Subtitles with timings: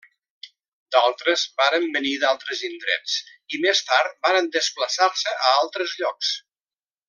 [0.95, 3.19] D'altres varen venir d'altres indrets
[3.57, 6.35] i més tard varen desplaçar-se a altres llocs.